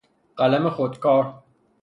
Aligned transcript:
قلم 0.37 0.69
خودکار 0.69 1.43